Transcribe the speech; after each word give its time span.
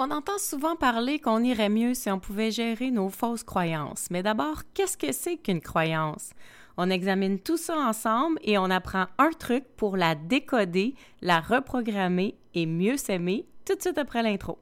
On 0.00 0.12
entend 0.12 0.38
souvent 0.38 0.76
parler 0.76 1.18
qu'on 1.18 1.42
irait 1.42 1.68
mieux 1.68 1.92
si 1.92 2.08
on 2.08 2.20
pouvait 2.20 2.52
gérer 2.52 2.92
nos 2.92 3.08
fausses 3.08 3.42
croyances. 3.42 4.06
Mais 4.12 4.22
d'abord, 4.22 4.62
qu'est-ce 4.72 4.96
que 4.96 5.10
c'est 5.10 5.38
qu'une 5.38 5.60
croyance? 5.60 6.30
On 6.76 6.88
examine 6.88 7.40
tout 7.40 7.56
ça 7.56 7.76
ensemble 7.76 8.38
et 8.44 8.58
on 8.58 8.70
apprend 8.70 9.06
un 9.18 9.30
truc 9.30 9.64
pour 9.76 9.96
la 9.96 10.14
décoder, 10.14 10.94
la 11.20 11.40
reprogrammer 11.40 12.36
et 12.54 12.64
mieux 12.64 12.96
s'aimer 12.96 13.44
tout 13.66 13.74
de 13.74 13.80
suite 13.80 13.98
après 13.98 14.22
l'intro. 14.22 14.60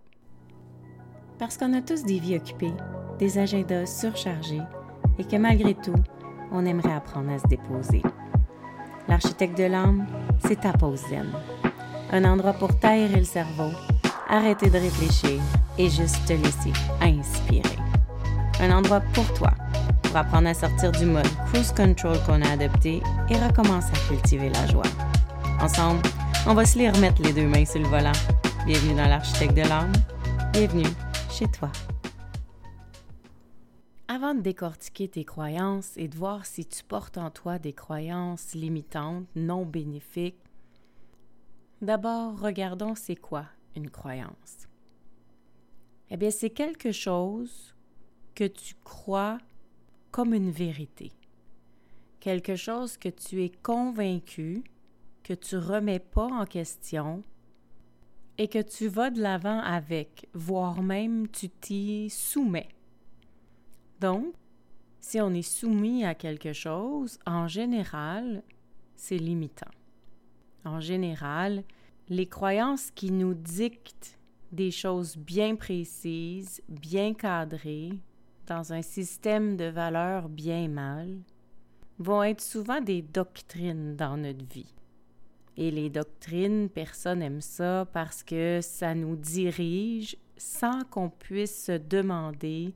Parce 1.38 1.58
qu'on 1.58 1.74
a 1.74 1.82
tous 1.82 2.04
des 2.04 2.18
vies 2.18 2.36
occupées, 2.36 2.72
des 3.18 3.36
agendas 3.36 3.84
surchargés 3.84 4.62
et 5.18 5.24
que 5.24 5.36
malgré 5.36 5.74
tout, 5.74 6.02
on 6.50 6.64
aimerait 6.64 6.94
apprendre 6.94 7.30
à 7.30 7.38
se 7.38 7.46
déposer. 7.46 8.00
L'architecte 9.06 9.58
de 9.58 9.64
l'âme, 9.64 10.06
c'est 10.46 10.62
ta 10.62 10.72
pause. 10.72 11.04
Un 12.10 12.24
endroit 12.24 12.54
pour 12.54 12.78
t'aérer 12.78 13.18
le 13.18 13.24
cerveau 13.24 13.70
arrêter 14.28 14.70
de 14.70 14.78
réfléchir 14.78 15.40
et 15.78 15.88
juste 15.88 16.26
te 16.26 16.32
laisser 16.32 16.72
inspirer. 17.00 17.76
Un 18.60 18.70
endroit 18.70 19.00
pour 19.12 19.32
toi, 19.34 19.52
pour 20.02 20.16
apprendre 20.16 20.48
à 20.48 20.54
sortir 20.54 20.92
du 20.92 21.04
mode 21.04 21.28
cruise 21.46 21.72
control 21.72 22.16
qu'on 22.24 22.42
a 22.42 22.50
adopté 22.50 23.02
et 23.28 23.36
recommencer 23.36 23.92
à 23.92 24.08
cultiver 24.08 24.48
la 24.50 24.66
joie. 24.66 24.82
Ensemble, 25.60 26.02
on 26.46 26.54
va 26.54 26.64
se 26.64 26.78
les 26.78 26.90
remettre 26.90 27.22
les 27.22 27.32
deux 27.32 27.46
mains 27.46 27.64
sur 27.64 27.80
le 27.80 27.88
volant. 27.88 28.12
Bienvenue 28.66 28.94
dans 28.94 29.08
l'architecte 29.08 29.54
de 29.54 29.62
l'âme. 29.62 29.92
Bienvenue 30.52 30.88
chez 31.30 31.46
toi. 31.46 31.70
Avant 34.08 34.34
de 34.34 34.40
décortiquer 34.40 35.08
tes 35.08 35.24
croyances 35.24 35.92
et 35.96 36.08
de 36.08 36.16
voir 36.16 36.46
si 36.46 36.64
tu 36.64 36.82
portes 36.84 37.18
en 37.18 37.30
toi 37.30 37.58
des 37.58 37.72
croyances 37.72 38.54
limitantes, 38.54 39.26
non 39.34 39.66
bénéfiques, 39.66 40.38
d'abord 41.82 42.40
regardons 42.40 42.94
c'est 42.94 43.16
quoi 43.16 43.44
une 43.76 43.90
croyance? 43.90 44.68
Eh 46.10 46.16
bien, 46.16 46.30
c'est 46.30 46.50
quelque 46.50 46.92
chose 46.92 47.74
que 48.34 48.44
tu 48.44 48.74
crois 48.84 49.38
comme 50.10 50.34
une 50.34 50.50
vérité. 50.50 51.12
Quelque 52.20 52.56
chose 52.56 52.96
que 52.96 53.08
tu 53.08 53.42
es 53.42 53.50
convaincu, 53.50 54.64
que 55.22 55.34
tu 55.34 55.56
remets 55.56 55.98
pas 55.98 56.26
en 56.26 56.44
question 56.44 57.22
et 58.38 58.48
que 58.48 58.62
tu 58.62 58.88
vas 58.88 59.10
de 59.10 59.20
l'avant 59.20 59.60
avec, 59.60 60.28
voire 60.34 60.82
même 60.82 61.28
tu 61.28 61.48
t'y 61.48 62.10
soumets. 62.10 62.68
Donc, 64.00 64.34
si 65.00 65.20
on 65.20 65.32
est 65.32 65.42
soumis 65.42 66.04
à 66.04 66.14
quelque 66.14 66.52
chose, 66.52 67.18
en 67.26 67.48
général, 67.48 68.42
c'est 68.96 69.18
limitant. 69.18 69.70
En 70.64 70.80
général, 70.80 71.62
les 72.08 72.26
croyances 72.26 72.90
qui 72.90 73.10
nous 73.10 73.34
dictent 73.34 74.18
des 74.52 74.70
choses 74.70 75.16
bien 75.16 75.56
précises, 75.56 76.62
bien 76.68 77.14
cadrées, 77.14 77.92
dans 78.46 78.72
un 78.72 78.82
système 78.82 79.56
de 79.56 79.64
valeurs 79.64 80.28
bien 80.28 80.68
mal, 80.68 81.18
vont 81.98 82.22
être 82.22 82.40
souvent 82.40 82.80
des 82.80 83.02
doctrines 83.02 83.96
dans 83.96 84.16
notre 84.16 84.44
vie. 84.44 84.72
Et 85.56 85.70
les 85.70 85.90
doctrines, 85.90 86.68
personne 86.68 87.20
n'aime 87.20 87.40
ça 87.40 87.88
parce 87.92 88.22
que 88.22 88.60
ça 88.62 88.94
nous 88.94 89.16
dirige 89.16 90.16
sans 90.36 90.84
qu'on 90.84 91.08
puisse 91.08 91.64
se 91.64 91.72
demander 91.72 92.74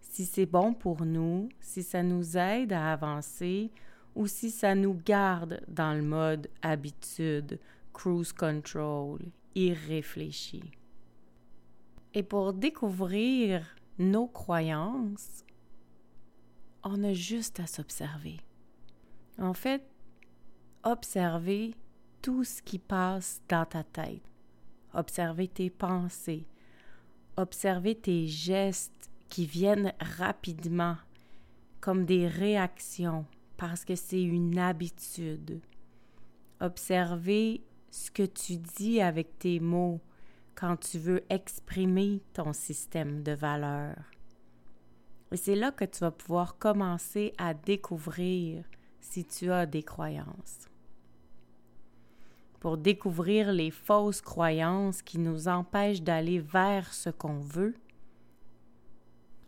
si 0.00 0.24
c'est 0.24 0.46
bon 0.46 0.72
pour 0.72 1.04
nous, 1.04 1.50
si 1.60 1.82
ça 1.82 2.02
nous 2.02 2.38
aide 2.38 2.72
à 2.72 2.92
avancer 2.92 3.70
ou 4.14 4.26
si 4.26 4.50
ça 4.50 4.74
nous 4.74 4.98
garde 5.04 5.60
dans 5.68 5.92
le 5.92 6.02
mode 6.02 6.48
habitude, 6.62 7.60
cruise 7.96 8.34
control, 8.34 9.18
irréfléchi. 9.54 10.62
Et 12.12 12.22
pour 12.22 12.52
découvrir 12.52 13.74
nos 13.98 14.26
croyances, 14.26 15.46
on 16.84 17.02
a 17.04 17.14
juste 17.14 17.58
à 17.58 17.66
s'observer. 17.66 18.36
En 19.38 19.54
fait, 19.54 19.82
observer 20.84 21.74
tout 22.20 22.44
ce 22.44 22.60
qui 22.60 22.78
passe 22.78 23.40
dans 23.48 23.64
ta 23.64 23.82
tête. 23.82 24.20
Observer 24.92 25.48
tes 25.48 25.70
pensées. 25.70 26.46
Observer 27.38 27.94
tes 27.94 28.26
gestes 28.26 29.10
qui 29.30 29.46
viennent 29.46 29.94
rapidement, 30.00 30.96
comme 31.80 32.04
des 32.04 32.28
réactions, 32.28 33.24
parce 33.56 33.86
que 33.86 33.94
c'est 33.94 34.22
une 34.22 34.58
habitude. 34.58 35.60
Observer 36.60 37.65
ce 37.90 38.10
que 38.10 38.24
tu 38.24 38.56
dis 38.56 39.00
avec 39.00 39.38
tes 39.38 39.60
mots 39.60 40.00
quand 40.54 40.76
tu 40.76 40.98
veux 40.98 41.22
exprimer 41.30 42.22
ton 42.32 42.52
système 42.52 43.22
de 43.22 43.32
valeurs. 43.32 44.10
Et 45.32 45.36
c'est 45.36 45.56
là 45.56 45.70
que 45.72 45.84
tu 45.84 46.00
vas 46.00 46.10
pouvoir 46.10 46.58
commencer 46.58 47.32
à 47.36 47.52
découvrir 47.52 48.64
si 49.00 49.24
tu 49.24 49.50
as 49.50 49.66
des 49.66 49.82
croyances. 49.82 50.68
Pour 52.60 52.78
découvrir 52.78 53.52
les 53.52 53.70
fausses 53.70 54.22
croyances 54.22 55.02
qui 55.02 55.18
nous 55.18 55.46
empêchent 55.46 56.02
d'aller 56.02 56.38
vers 56.38 56.92
ce 56.92 57.10
qu'on 57.10 57.38
veut, 57.38 57.74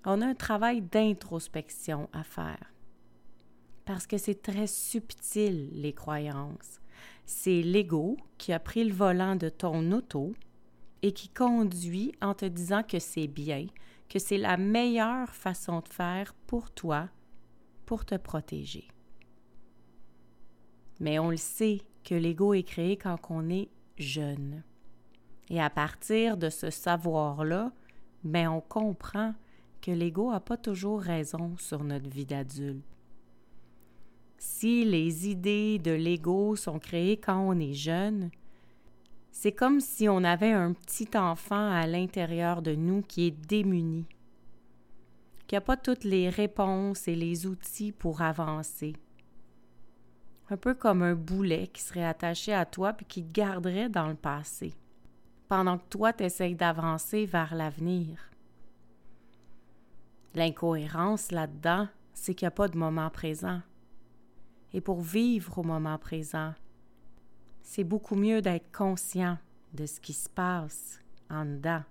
on 0.05 0.21
a 0.21 0.27
un 0.27 0.35
travail 0.35 0.83
d'introspection 0.83 2.09
à 2.13 2.23
faire. 2.23 2.73
Parce 3.85 4.07
que 4.07 4.19
c'est 4.19 4.43
très 4.43 4.67
subtil, 4.67 5.71
les 5.73 5.93
croyances 5.93 6.81
c'est 7.27 7.63
l'ego 7.63 8.17
qui 8.39 8.53
a 8.53 8.59
pris 8.59 8.85
le 8.85 8.95
volant 8.95 9.37
de 9.37 9.49
ton 9.49 9.93
auto 9.93 10.35
et 11.03 11.13
qui 11.13 11.29
conduit 11.29 12.13
en 12.21 12.35
te 12.35 12.47
disant 12.47 12.83
que 12.83 12.99
c'est 12.99 13.27
bien, 13.27 13.67
que 14.09 14.19
c'est 14.19 14.39
la 14.39 14.57
meilleure 14.57 15.35
façon 15.35 15.81
de 15.81 15.89
faire 15.89 16.35
pour 16.47 16.71
toi, 16.71 17.09
pour 17.87 18.05
te 18.05 18.15
protéger. 18.17 18.89
Mais 21.01 21.19
on 21.19 21.31
le 21.31 21.37
sait 21.37 21.83
que 22.03 22.15
l'ego 22.15 22.55
est 22.55 22.65
créé 22.65 22.97
quand 22.97 23.19
on 23.31 23.49
est 23.49 23.71
jeune. 23.97 24.63
Et 25.51 25.61
à 25.61 25.71
partir 25.71 26.37
de 26.37 26.51
ce 26.51 26.71
savoir-là, 26.71 27.73
ben 28.25 28.49
on 28.49 28.61
comprend 28.61 29.35
que 29.81 29.91
l'ego 29.91 30.33
n'a 30.33 30.41
pas 30.41 30.57
toujours 30.57 31.01
raison 31.01 31.57
sur 31.59 31.85
notre 31.85 32.09
vie 32.09 32.27
d'adulte 32.27 32.85
si 34.39 34.85
les 34.85 35.29
idées 35.29 35.79
de 35.79 35.91
l'ego 35.91 36.57
sont 36.57 36.79
créées 36.79 37.17
quand 37.17 37.39
on 37.41 37.59
est 37.59 37.75
jeune, 37.75 38.31
c'est 39.31 39.53
comme 39.53 39.81
si 39.81 40.09
on 40.09 40.25
avait 40.25 40.53
un 40.53 40.73
petit 40.73 41.09
enfant 41.17 41.71
à 41.71 41.87
l'intérieur 41.87 42.63
de 42.63 42.75
nous 42.75 43.03
qui 43.03 43.27
est 43.27 43.47
démuni, 43.49 44.07
qui 45.47 45.55
n'a 45.55 45.61
pas 45.61 45.77
toutes 45.77 46.05
les 46.05 46.29
réponses 46.29 47.09
et 47.09 47.15
les 47.15 47.47
outils 47.47 47.93
pour 47.93 48.23
avancer. 48.23 48.95
Un 50.51 50.57
peu 50.57 50.75
comme 50.75 51.03
un 51.03 51.15
boulet 51.15 51.67
qui 51.69 51.83
serait 51.83 52.05
attaché 52.05 52.53
à 52.55 52.65
toi 52.65 52.93
puis 52.93 53.07
qui 53.07 53.23
te 53.23 53.33
garderait 53.33 53.89
dans 53.89 54.09
le 54.09 54.15
passé, 54.15 54.73
pendant 55.49 55.79
que 55.79 55.89
toi 55.91 56.13
tu 56.13 56.25
essayes 56.25 56.55
d'avancer 56.55 57.27
vers 57.27 57.55
l'avenir. 57.55 58.31
L'incohérence 60.35 61.33
là-dedans, 61.33 61.89
c'est 62.15 62.35
qu'il 62.35 62.47
n'y 62.47 62.49
a 62.49 62.53
pas 62.53 62.69
de 62.69 62.79
moment 62.79 63.11
présent 63.11 63.61
et 64.73 64.81
pour 64.81 65.01
vivre 65.01 65.59
au 65.59 65.63
moment 65.63 65.99
présent. 65.99 66.55
C'est 67.63 67.85
beaucoup 67.85 68.17
mieux 68.17 68.43
d'être 68.43 68.71
conscient 68.73 69.39
de 69.75 69.87
ce 69.87 70.01
qui 70.01 70.13
se 70.13 70.29
passe 70.29 71.01
en 71.31 71.45
dedans, 71.45 71.83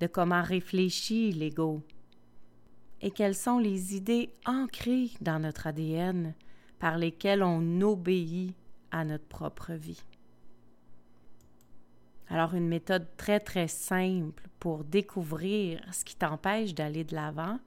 de 0.00 0.06
comment 0.06 0.42
réfléchit 0.42 1.32
l'ego 1.32 1.82
et 3.02 3.10
quelles 3.10 3.34
sont 3.34 3.58
les 3.58 3.94
idées 3.94 4.30
ancrées 4.46 5.10
dans 5.20 5.38
notre 5.38 5.66
ADN 5.66 6.34
par 6.78 6.98
lesquelles 6.98 7.42
on 7.42 7.80
obéit 7.82 8.54
à 8.90 9.04
notre 9.04 9.26
propre 9.26 9.72
vie. 9.72 10.02
Alors 12.28 12.54
une 12.54 12.68
méthode 12.68 13.06
très 13.16 13.40
très 13.40 13.68
simple 13.68 14.48
pour 14.58 14.84
découvrir 14.84 15.80
ce 15.92 16.04
qui 16.04 16.16
t'empêche 16.16 16.74
d'aller 16.74 17.04
de 17.04 17.14
l'avant, 17.14 17.58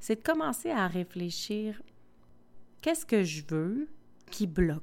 c'est 0.00 0.16
de 0.16 0.22
commencer 0.22 0.70
à 0.70 0.88
réfléchir 0.88 1.80
Qu'est-ce 2.86 3.04
que 3.04 3.24
je 3.24 3.42
veux 3.48 3.88
qui 4.30 4.46
bloque? 4.46 4.80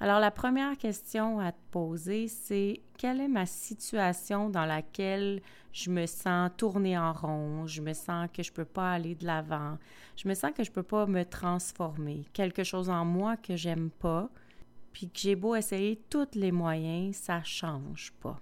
Alors, 0.00 0.18
la 0.18 0.32
première 0.32 0.76
question 0.76 1.38
à 1.38 1.52
te 1.52 1.60
poser, 1.70 2.26
c'est 2.26 2.80
quelle 2.98 3.20
est 3.20 3.28
ma 3.28 3.46
situation 3.46 4.50
dans 4.50 4.64
laquelle 4.64 5.40
je 5.72 5.90
me 5.90 6.06
sens 6.06 6.50
tourner 6.56 6.98
en 6.98 7.12
rond, 7.12 7.68
je 7.68 7.80
me 7.80 7.92
sens 7.92 8.28
que 8.34 8.42
je 8.42 8.50
ne 8.50 8.56
peux 8.56 8.64
pas 8.64 8.90
aller 8.90 9.14
de 9.14 9.24
l'avant, 9.24 9.78
je 10.16 10.26
me 10.26 10.34
sens 10.34 10.50
que 10.50 10.64
je 10.64 10.70
ne 10.70 10.74
peux 10.74 10.82
pas 10.82 11.06
me 11.06 11.24
transformer, 11.24 12.24
quelque 12.32 12.64
chose 12.64 12.90
en 12.90 13.04
moi 13.04 13.36
que 13.36 13.54
j'aime 13.54 13.90
pas, 13.90 14.28
puis 14.92 15.10
que 15.10 15.20
j'ai 15.20 15.36
beau 15.36 15.54
essayer 15.54 16.02
tous 16.10 16.34
les 16.34 16.50
moyens, 16.50 17.14
ça 17.14 17.40
change 17.44 18.12
pas. 18.20 18.40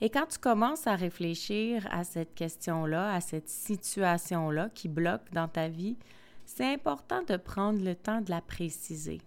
Et 0.00 0.10
quand 0.10 0.26
tu 0.26 0.38
commences 0.38 0.86
à 0.86 0.94
réfléchir 0.94 1.88
à 1.90 2.04
cette 2.04 2.34
question-là, 2.34 3.12
à 3.12 3.20
cette 3.20 3.48
situation-là 3.48 4.70
qui 4.74 4.88
bloque 4.88 5.30
dans 5.32 5.48
ta 5.48 5.68
vie, 5.68 5.96
c'est 6.44 6.72
important 6.72 7.22
de 7.22 7.36
prendre 7.36 7.82
le 7.82 7.94
temps 7.94 8.20
de 8.20 8.30
la 8.30 8.40
préciser. 8.40 9.20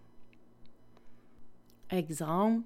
Exemple, 1.90 2.66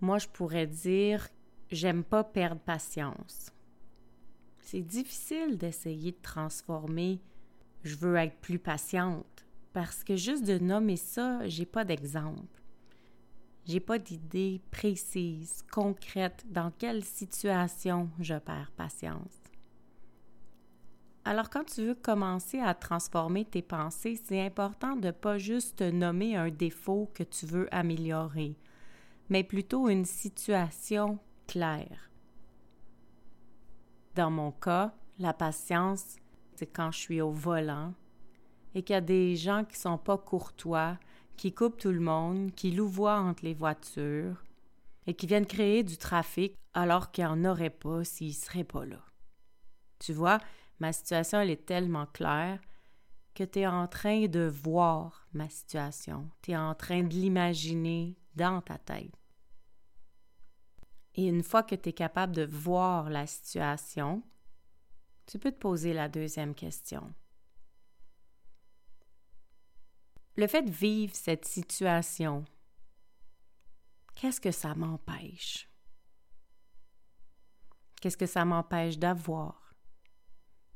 moi, 0.00 0.18
je 0.18 0.26
pourrais 0.26 0.66
dire 0.66 1.28
j'aime 1.70 2.02
pas 2.02 2.24
perdre 2.24 2.60
patience. 2.60 3.52
C'est 4.60 4.82
difficile 4.82 5.56
d'essayer 5.56 6.12
de 6.12 6.20
transformer 6.20 7.20
je 7.82 7.96
veux 7.96 8.16
être 8.16 8.36
plus 8.40 8.58
patiente 8.58 9.46
parce 9.72 10.04
que 10.04 10.16
juste 10.16 10.44
de 10.44 10.58
nommer 10.58 10.96
ça, 10.96 11.46
j'ai 11.48 11.66
pas 11.66 11.84
d'exemple. 11.84 12.59
J'ai 13.66 13.80
pas 13.80 13.98
d'idée 13.98 14.60
précise, 14.70 15.64
concrète 15.70 16.44
dans 16.50 16.70
quelle 16.70 17.04
situation 17.04 18.10
je 18.18 18.34
perds 18.34 18.72
patience. 18.76 19.40
Alors 21.24 21.50
quand 21.50 21.64
tu 21.64 21.86
veux 21.86 21.94
commencer 21.94 22.60
à 22.60 22.74
transformer 22.74 23.44
tes 23.44 23.62
pensées, 23.62 24.18
c'est 24.24 24.44
important 24.44 24.96
de 24.96 25.10
pas 25.10 25.38
juste 25.38 25.82
nommer 25.82 26.34
un 26.34 26.48
défaut 26.48 27.10
que 27.14 27.22
tu 27.22 27.46
veux 27.46 27.68
améliorer, 27.74 28.56
mais 29.28 29.44
plutôt 29.44 29.88
une 29.88 30.06
situation 30.06 31.18
claire. 31.46 32.10
Dans 34.14 34.30
mon 34.30 34.50
cas, 34.50 34.94
la 35.18 35.34
patience, 35.34 36.16
c'est 36.56 36.66
quand 36.66 36.90
je 36.90 36.98
suis 36.98 37.20
au 37.20 37.30
volant 37.30 37.92
et 38.74 38.82
qu'il 38.82 38.94
y 38.94 38.96
a 38.96 39.02
des 39.02 39.36
gens 39.36 39.64
qui 39.64 39.78
sont 39.78 39.98
pas 39.98 40.18
courtois, 40.18 40.98
qui 41.40 41.54
coupent 41.54 41.78
tout 41.78 41.90
le 41.90 42.00
monde, 42.00 42.54
qui 42.54 42.70
louvoient 42.70 43.18
entre 43.18 43.46
les 43.46 43.54
voitures 43.54 44.44
et 45.06 45.14
qui 45.14 45.26
viennent 45.26 45.46
créer 45.46 45.82
du 45.82 45.96
trafic 45.96 46.54
alors 46.74 47.10
qu'il 47.10 47.24
n'y 47.24 47.30
en 47.30 47.46
aurait 47.46 47.70
pas 47.70 48.04
s'ils 48.04 48.28
ne 48.28 48.34
seraient 48.34 48.62
pas 48.62 48.84
là. 48.84 49.02
Tu 50.00 50.12
vois, 50.12 50.38
ma 50.80 50.92
situation, 50.92 51.40
elle 51.40 51.48
est 51.48 51.64
tellement 51.64 52.04
claire 52.04 52.60
que 53.32 53.42
tu 53.42 53.60
es 53.60 53.66
en 53.66 53.86
train 53.86 54.26
de 54.26 54.40
voir 54.40 55.26
ma 55.32 55.48
situation. 55.48 56.28
Tu 56.42 56.50
es 56.50 56.58
en 56.58 56.74
train 56.74 57.04
de 57.04 57.14
l'imaginer 57.14 58.18
dans 58.36 58.60
ta 58.60 58.76
tête. 58.76 59.16
Et 61.14 61.26
une 61.26 61.42
fois 61.42 61.62
que 61.62 61.74
tu 61.74 61.88
es 61.88 61.94
capable 61.94 62.34
de 62.34 62.44
voir 62.44 63.08
la 63.08 63.26
situation, 63.26 64.22
tu 65.24 65.38
peux 65.38 65.52
te 65.52 65.58
poser 65.58 65.94
la 65.94 66.10
deuxième 66.10 66.54
question. 66.54 67.14
Le 70.36 70.46
fait 70.46 70.62
de 70.62 70.70
vivre 70.70 71.14
cette 71.14 71.44
situation, 71.44 72.44
qu'est-ce 74.14 74.40
que 74.40 74.52
ça 74.52 74.74
m'empêche? 74.74 75.68
Qu'est-ce 78.00 78.16
que 78.16 78.26
ça 78.26 78.44
m'empêche 78.44 78.98
d'avoir? 78.98 79.74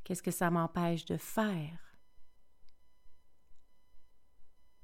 Qu'est-ce 0.03 0.23
que 0.23 0.31
ça 0.31 0.51
m'empêche 0.51 1.05
de 1.07 1.17
faire? 1.17 1.97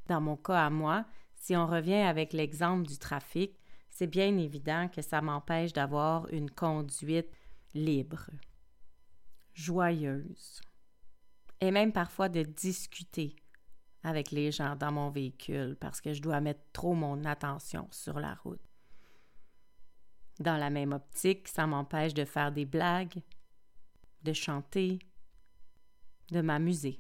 Dans 0.07 0.21
mon 0.21 0.37
cas 0.37 0.67
à 0.67 0.71
moi, 0.71 1.05
si 1.35 1.55
on 1.57 1.67
revient 1.67 1.95
avec 1.95 2.33
l'exemple 2.33 2.87
du 2.87 2.99
trafic, 2.99 3.59
c'est 3.91 4.07
bien 4.07 4.39
évident 4.39 4.89
que 4.89 5.03
ça 5.03 5.21
m'empêche 5.21 5.73
d'avoir 5.73 6.29
une 6.33 6.51
conduite 6.51 7.31
libre, 7.75 8.31
joyeuse, 9.53 10.61
et 11.61 11.71
même 11.71 11.93
parfois 11.93 12.29
de 12.29 12.43
discuter 12.43 13.37
avec 14.03 14.31
les 14.31 14.51
gens 14.51 14.77
dans 14.77 14.93
mon 14.93 15.11
véhicule 15.11 15.77
parce 15.79 16.01
que 16.01 16.13
je 16.13 16.23
dois 16.23 16.41
mettre 16.41 16.63
trop 16.73 16.95
mon 16.95 17.25
attention 17.25 17.87
sur 17.91 18.19
la 18.19 18.35
route. 18.35 18.61
Dans 20.39 20.57
la 20.57 20.71
même 20.71 20.93
optique, 20.93 21.49
ça 21.49 21.67
m'empêche 21.67 22.15
de 22.15 22.25
faire 22.25 22.51
des 22.51 22.65
blagues, 22.65 23.23
de 24.23 24.33
chanter, 24.33 24.99
de 26.31 26.41
m'amuser. 26.41 26.97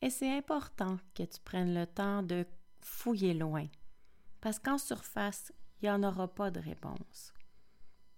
Et 0.00 0.10
c'est 0.10 0.36
important 0.36 0.98
que 1.14 1.24
tu 1.24 1.40
prennes 1.44 1.74
le 1.74 1.86
temps 1.86 2.22
de 2.22 2.46
fouiller 2.80 3.34
loin, 3.34 3.66
parce 4.40 4.58
qu'en 4.58 4.78
surface, 4.78 5.52
il 5.80 5.84
n'y 5.84 5.90
en 5.90 6.02
aura 6.02 6.32
pas 6.32 6.50
de 6.50 6.60
réponse. 6.60 7.34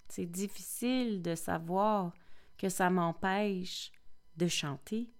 C'est 0.08 0.26
difficile 0.26 1.22
de 1.22 1.34
savoir 1.34 2.12
que 2.58 2.68
ça 2.68 2.90
m'empêche 2.90 3.90
de 4.36 4.46
chanter, 4.46 5.10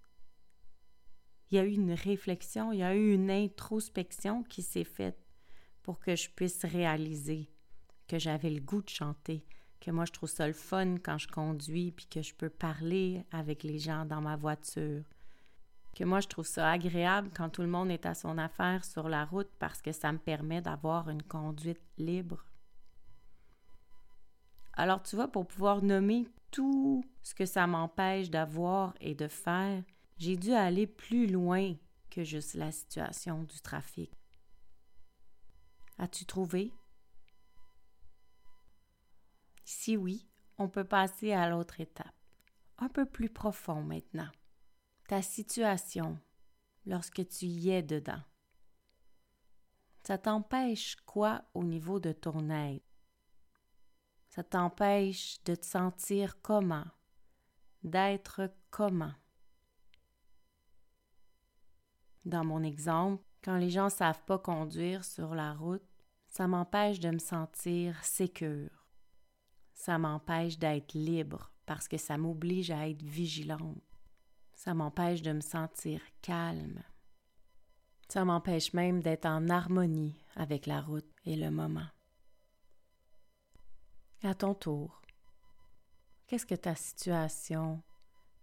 il 1.51 1.55
y 1.55 1.59
a 1.59 1.65
eu 1.65 1.71
une 1.71 1.93
réflexion, 1.93 2.71
il 2.71 2.79
y 2.79 2.83
a 2.83 2.95
eu 2.95 3.13
une 3.13 3.29
introspection 3.29 4.43
qui 4.43 4.61
s'est 4.61 4.85
faite 4.85 5.19
pour 5.83 5.99
que 5.99 6.15
je 6.15 6.29
puisse 6.29 6.63
réaliser 6.63 7.49
que 8.07 8.19
j'avais 8.19 8.49
le 8.49 8.61
goût 8.61 8.81
de 8.81 8.89
chanter, 8.89 9.45
que 9.79 9.91
moi 9.91 10.05
je 10.05 10.11
trouve 10.11 10.29
ça 10.29 10.47
le 10.47 10.53
fun 10.53 10.95
quand 10.97 11.17
je 11.17 11.27
conduis 11.27 11.91
puis 11.91 12.05
que 12.05 12.21
je 12.21 12.33
peux 12.33 12.49
parler 12.49 13.25
avec 13.31 13.63
les 13.63 13.79
gens 13.79 14.05
dans 14.05 14.21
ma 14.21 14.35
voiture. 14.35 15.03
Que 15.95 16.05
moi 16.05 16.21
je 16.21 16.27
trouve 16.27 16.47
ça 16.47 16.69
agréable 16.69 17.31
quand 17.35 17.49
tout 17.49 17.61
le 17.61 17.67
monde 17.67 17.91
est 17.91 18.05
à 18.05 18.13
son 18.13 18.37
affaire 18.37 18.85
sur 18.85 19.09
la 19.09 19.25
route 19.25 19.49
parce 19.59 19.81
que 19.81 19.91
ça 19.91 20.11
me 20.11 20.17
permet 20.17 20.61
d'avoir 20.61 21.09
une 21.09 21.23
conduite 21.23 21.81
libre. 21.97 22.45
Alors 24.73 25.03
tu 25.03 25.17
vois, 25.17 25.27
pour 25.27 25.47
pouvoir 25.47 25.81
nommer 25.81 26.27
tout 26.49 27.03
ce 27.23 27.33
que 27.33 27.45
ça 27.45 27.67
m'empêche 27.67 28.29
d'avoir 28.29 28.93
et 29.01 29.15
de 29.15 29.27
faire, 29.27 29.83
j'ai 30.21 30.37
dû 30.37 30.53
aller 30.53 30.85
plus 30.85 31.25
loin 31.25 31.73
que 32.11 32.23
juste 32.23 32.53
la 32.53 32.71
situation 32.71 33.41
du 33.41 33.59
trafic. 33.59 34.11
As-tu 35.97 36.25
trouvé? 36.25 36.71
Si 39.63 39.97
oui, 39.97 40.29
on 40.59 40.69
peut 40.69 40.83
passer 40.83 41.31
à 41.31 41.49
l'autre 41.49 41.81
étape, 41.81 42.13
un 42.77 42.87
peu 42.87 43.07
plus 43.07 43.29
profond 43.29 43.81
maintenant. 43.81 44.29
Ta 45.07 45.23
situation 45.23 46.19
lorsque 46.85 47.27
tu 47.27 47.47
y 47.47 47.71
es 47.71 47.81
dedans. 47.81 48.21
Ça 50.03 50.19
t'empêche 50.19 50.97
quoi 51.07 51.45
au 51.55 51.63
niveau 51.63 51.99
de 51.99 52.11
ton 52.11 52.51
être? 52.51 52.85
Ça 54.29 54.43
t'empêche 54.43 55.43
de 55.45 55.55
te 55.55 55.65
sentir 55.65 56.39
comment? 56.43 56.85
D'être 57.81 58.53
comment? 58.69 59.15
Dans 62.25 62.45
mon 62.45 62.63
exemple, 62.63 63.23
quand 63.43 63.57
les 63.57 63.69
gens 63.69 63.85
ne 63.85 63.89
savent 63.89 64.23
pas 64.25 64.37
conduire 64.37 65.03
sur 65.03 65.33
la 65.33 65.53
route, 65.53 65.83
ça 66.27 66.47
m'empêche 66.47 66.99
de 66.99 67.09
me 67.09 67.19
sentir 67.19 68.03
sécure. 68.03 68.87
Ça 69.73 69.97
m'empêche 69.97 70.59
d'être 70.59 70.93
libre 70.93 71.51
parce 71.65 71.87
que 71.87 71.97
ça 71.97 72.17
m'oblige 72.17 72.69
à 72.69 72.87
être 72.87 73.01
vigilante. 73.01 73.81
Ça 74.53 74.73
m'empêche 74.73 75.23
de 75.23 75.31
me 75.31 75.41
sentir 75.41 76.01
calme. 76.21 76.83
Ça 78.07 78.23
m'empêche 78.25 78.73
même 78.73 79.01
d'être 79.01 79.25
en 79.25 79.49
harmonie 79.49 80.21
avec 80.35 80.67
la 80.67 80.81
route 80.81 81.09
et 81.25 81.35
le 81.35 81.49
moment. 81.49 81.87
À 84.21 84.35
ton 84.35 84.53
tour, 84.53 85.01
qu'est-ce 86.27 86.45
que 86.45 86.53
ta 86.53 86.75
situation 86.75 87.81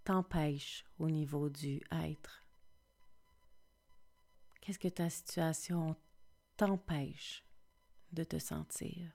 t'empêche 0.03 0.85
au 0.99 1.09
niveau 1.09 1.49
du 1.49 1.81
être? 1.93 2.48
Qu'est-ce 4.69 4.79
que 4.79 4.89
ta 4.89 5.09
situation 5.09 5.97
t'empêche 6.59 7.43
de 8.13 8.23
te 8.23 8.39
sentir? 8.39 9.11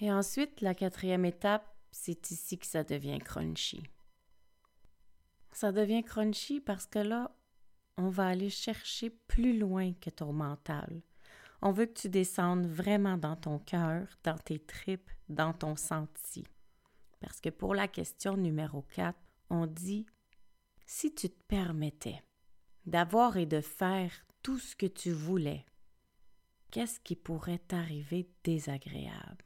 Et 0.00 0.10
ensuite, 0.10 0.62
la 0.62 0.74
quatrième 0.74 1.26
étape, 1.26 1.70
c'est 1.90 2.30
ici 2.30 2.58
que 2.58 2.64
ça 2.64 2.82
devient 2.82 3.18
crunchy. 3.18 3.82
Ça 5.52 5.70
devient 5.70 6.02
crunchy 6.02 6.62
parce 6.62 6.86
que 6.86 7.00
là, 7.00 7.36
on 7.98 8.08
va 8.08 8.28
aller 8.28 8.48
chercher 8.48 9.10
plus 9.10 9.58
loin 9.58 9.92
que 9.92 10.08
ton 10.08 10.32
mental. 10.32 11.02
On 11.60 11.72
veut 11.72 11.84
que 11.84 12.00
tu 12.00 12.08
descendes 12.08 12.66
vraiment 12.66 13.18
dans 13.18 13.36
ton 13.36 13.58
cœur, 13.58 14.08
dans 14.22 14.38
tes 14.38 14.60
tripes, 14.60 15.10
dans 15.28 15.52
ton 15.52 15.76
senti. 15.76 16.46
Parce 17.20 17.42
que 17.42 17.50
pour 17.50 17.74
la 17.74 17.86
question 17.86 18.38
numéro 18.38 18.80
4, 18.94 19.14
on 19.50 19.66
dit 19.66 20.06
si 20.86 21.14
tu 21.14 21.30
te 21.30 21.42
permettais 21.48 22.22
d'avoir 22.86 23.36
et 23.36 23.46
de 23.46 23.60
faire 23.60 24.12
tout 24.42 24.58
ce 24.58 24.76
que 24.76 24.86
tu 24.86 25.10
voulais, 25.10 25.64
qu'est-ce 26.70 27.00
qui 27.00 27.16
pourrait 27.16 27.58
t'arriver 27.58 28.28
désagréable? 28.42 29.44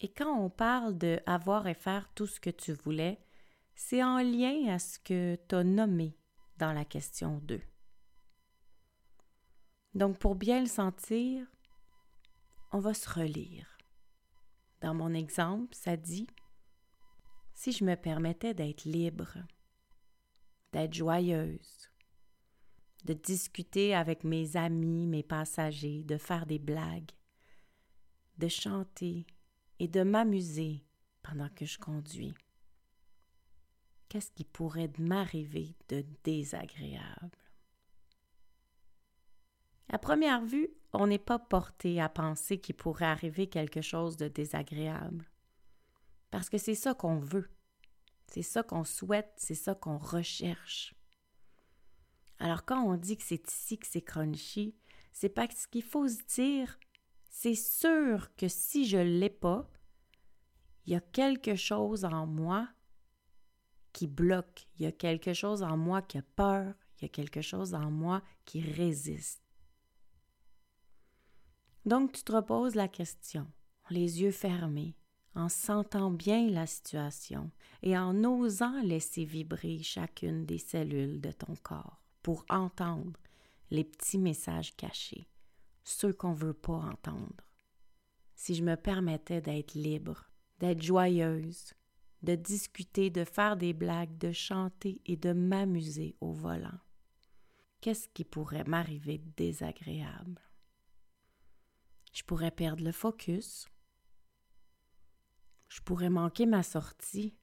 Et 0.00 0.08
quand 0.08 0.38
on 0.38 0.50
parle 0.50 0.96
de 0.96 1.20
avoir 1.26 1.66
et 1.66 1.74
faire 1.74 2.08
tout 2.14 2.26
ce 2.26 2.40
que 2.40 2.50
tu 2.50 2.72
voulais, 2.72 3.20
c'est 3.74 4.02
en 4.02 4.18
lien 4.18 4.72
à 4.72 4.78
ce 4.78 4.98
que 4.98 5.38
tu 5.48 5.54
as 5.54 5.64
nommé 5.64 6.16
dans 6.56 6.72
la 6.72 6.84
question 6.84 7.38
2. 7.44 7.60
Donc 9.94 10.18
pour 10.18 10.34
bien 10.34 10.60
le 10.60 10.66
sentir, 10.66 11.46
on 12.72 12.78
va 12.78 12.94
se 12.94 13.08
relire. 13.08 13.78
Dans 14.80 14.94
mon 14.94 15.14
exemple, 15.14 15.74
ça 15.74 15.96
dit 15.96 16.28
si 17.58 17.72
je 17.72 17.82
me 17.82 17.96
permettais 17.96 18.54
d'être 18.54 18.84
libre, 18.84 19.36
d'être 20.70 20.94
joyeuse, 20.94 21.90
de 23.04 23.14
discuter 23.14 23.96
avec 23.96 24.22
mes 24.22 24.56
amis, 24.56 25.08
mes 25.08 25.24
passagers, 25.24 26.04
de 26.04 26.18
faire 26.18 26.46
des 26.46 26.60
blagues, 26.60 27.10
de 28.36 28.46
chanter 28.46 29.26
et 29.80 29.88
de 29.88 30.04
m'amuser 30.04 30.84
pendant 31.20 31.48
que 31.48 31.66
je 31.66 31.78
conduis. 31.78 32.32
Qu'est-ce 34.08 34.30
qui 34.30 34.44
pourrait 34.44 34.92
m'arriver 34.96 35.74
de 35.88 36.04
désagréable? 36.22 37.38
À 39.88 39.98
première 39.98 40.44
vue, 40.44 40.68
on 40.92 41.08
n'est 41.08 41.18
pas 41.18 41.40
porté 41.40 42.00
à 42.00 42.08
penser 42.08 42.60
qu'il 42.60 42.76
pourrait 42.76 43.06
arriver 43.06 43.48
quelque 43.48 43.80
chose 43.80 44.16
de 44.16 44.28
désagréable. 44.28 45.28
Parce 46.30 46.48
que 46.48 46.58
c'est 46.58 46.74
ça 46.74 46.94
qu'on 46.94 47.18
veut. 47.18 47.50
C'est 48.26 48.42
ça 48.42 48.62
qu'on 48.62 48.84
souhaite, 48.84 49.32
c'est 49.36 49.54
ça 49.54 49.74
qu'on 49.74 49.98
recherche. 49.98 50.94
Alors 52.38 52.64
quand 52.64 52.82
on 52.84 52.96
dit 52.96 53.16
que 53.16 53.24
c'est 53.24 53.50
ici 53.50 53.78
que 53.78 53.86
c'est 53.86 54.02
crunchy, 54.02 54.76
c'est 55.12 55.28
parce 55.28 55.66
qu'il 55.66 55.82
faut 55.82 56.06
se 56.06 56.22
dire, 56.34 56.78
c'est 57.28 57.54
sûr 57.54 58.34
que 58.36 58.48
si 58.48 58.86
je 58.86 58.98
ne 58.98 59.18
l'ai 59.18 59.30
pas, 59.30 59.68
il 60.86 60.92
y 60.92 60.96
a 60.96 61.00
quelque 61.00 61.56
chose 61.56 62.04
en 62.04 62.26
moi 62.26 62.68
qui 63.92 64.06
bloque, 64.06 64.68
il 64.76 64.82
y 64.82 64.86
a 64.86 64.92
quelque 64.92 65.32
chose 65.32 65.62
en 65.62 65.76
moi 65.76 66.02
qui 66.02 66.18
a 66.18 66.22
peur, 66.22 66.74
il 66.98 67.02
y 67.02 67.04
a 67.06 67.08
quelque 67.08 67.40
chose 67.40 67.74
en 67.74 67.90
moi 67.90 68.22
qui 68.44 68.60
résiste. 68.60 69.42
Donc 71.84 72.12
tu 72.12 72.22
te 72.22 72.32
reposes 72.32 72.74
la 72.74 72.88
question, 72.88 73.50
les 73.90 74.20
yeux 74.20 74.30
fermés, 74.30 74.94
en 75.38 75.48
sentant 75.48 76.10
bien 76.10 76.50
la 76.50 76.66
situation 76.66 77.52
et 77.82 77.96
en 77.96 78.24
osant 78.24 78.82
laisser 78.82 79.24
vibrer 79.24 79.78
chacune 79.84 80.44
des 80.44 80.58
cellules 80.58 81.20
de 81.20 81.30
ton 81.30 81.54
corps 81.62 82.02
pour 82.22 82.44
entendre 82.48 83.18
les 83.70 83.84
petits 83.84 84.18
messages 84.18 84.74
cachés, 84.74 85.28
ceux 85.84 86.12
qu'on 86.12 86.32
ne 86.32 86.38
veut 86.38 86.54
pas 86.54 86.72
entendre. 86.72 87.36
Si 88.34 88.56
je 88.56 88.64
me 88.64 88.74
permettais 88.74 89.40
d'être 89.40 89.74
libre, 89.74 90.28
d'être 90.58 90.82
joyeuse, 90.82 91.72
de 92.22 92.34
discuter, 92.34 93.10
de 93.10 93.22
faire 93.22 93.56
des 93.56 93.72
blagues, 93.72 94.18
de 94.18 94.32
chanter 94.32 95.00
et 95.06 95.16
de 95.16 95.32
m'amuser 95.32 96.16
au 96.20 96.32
volant, 96.32 96.80
qu'est-ce 97.80 98.08
qui 98.08 98.24
pourrait 98.24 98.64
m'arriver 98.64 99.18
de 99.18 99.30
désagréable? 99.36 100.42
Je 102.12 102.24
pourrais 102.24 102.50
perdre 102.50 102.82
le 102.82 102.90
focus, 102.90 103.68
je 105.68 105.80
pourrais 105.80 106.10
manquer 106.10 106.46
ma 106.46 106.62
sortie. 106.62 107.36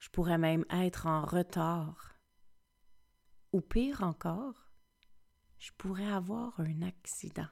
Je 0.00 0.08
pourrais 0.08 0.38
même 0.38 0.64
être 0.70 1.06
en 1.06 1.24
retard. 1.24 2.16
Ou 3.52 3.60
pire 3.60 4.02
encore, 4.02 4.70
je 5.58 5.70
pourrais 5.76 6.10
avoir 6.10 6.58
un 6.60 6.82
accident. 6.82 7.48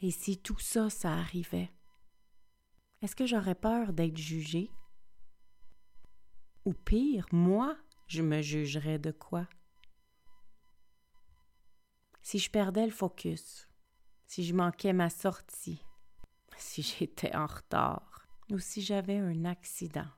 Et 0.00 0.10
si 0.10 0.38
tout 0.38 0.58
ça, 0.58 0.90
ça 0.90 1.12
arrivait, 1.12 1.72
est-ce 3.02 3.16
que 3.16 3.26
j'aurais 3.26 3.54
peur 3.54 3.92
d'être 3.92 4.16
jugée? 4.16 4.70
Ou 6.64 6.72
pire, 6.72 7.26
moi, 7.32 7.76
je 8.06 8.22
me 8.22 8.40
jugerais 8.40 8.98
de 8.98 9.10
quoi? 9.10 9.46
Si 12.22 12.38
je 12.38 12.50
perdais 12.50 12.86
le 12.86 12.92
focus, 12.92 13.68
si 14.26 14.44
je 14.44 14.54
manquais 14.54 14.94
ma 14.94 15.10
sortie, 15.10 15.84
si 16.56 16.82
j'étais 16.82 17.34
en 17.34 17.46
retard 17.46 18.26
ou 18.50 18.58
si 18.58 18.82
j'avais 18.82 19.18
un 19.18 19.44
accident. 19.44 20.08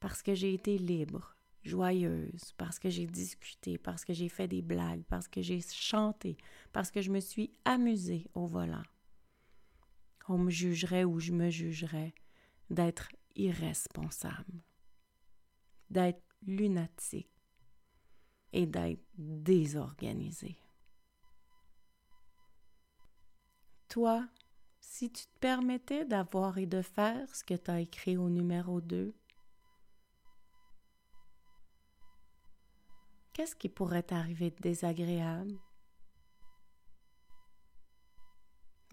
Parce 0.00 0.22
que 0.22 0.34
j'ai 0.34 0.54
été 0.54 0.78
libre, 0.78 1.34
joyeuse, 1.62 2.52
parce 2.56 2.78
que 2.78 2.90
j'ai 2.90 3.06
discuté, 3.06 3.78
parce 3.78 4.04
que 4.04 4.12
j'ai 4.12 4.28
fait 4.28 4.48
des 4.48 4.62
blagues, 4.62 5.04
parce 5.08 5.28
que 5.28 5.42
j'ai 5.42 5.60
chanté, 5.60 6.36
parce 6.72 6.90
que 6.90 7.00
je 7.00 7.10
me 7.10 7.20
suis 7.20 7.54
amusée 7.64 8.26
au 8.34 8.46
volant. 8.46 8.82
On 10.28 10.38
me 10.38 10.50
jugerait 10.50 11.04
ou 11.04 11.20
je 11.20 11.32
me 11.32 11.50
jugerais 11.50 12.14
d'être 12.70 13.08
irresponsable, 13.36 14.62
d'être 15.90 16.22
lunatique 16.42 17.30
et 18.52 18.66
d'être 18.66 19.02
désorganisé. 19.16 20.56
Toi, 23.88 24.28
si 24.96 25.10
tu 25.10 25.24
te 25.26 25.38
permettais 25.40 26.04
d'avoir 26.04 26.56
et 26.56 26.66
de 26.66 26.80
faire 26.80 27.34
ce 27.34 27.42
que 27.42 27.54
tu 27.54 27.68
as 27.68 27.80
écrit 27.80 28.16
au 28.16 28.30
numéro 28.30 28.80
2, 28.80 29.12
qu'est-ce 33.32 33.56
qui 33.56 33.68
pourrait 33.68 34.04
t'arriver 34.04 34.52
de 34.52 34.60
désagréable? 34.60 35.58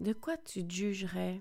De 0.00 0.12
quoi 0.12 0.36
tu 0.36 0.68
jugerais? 0.68 1.40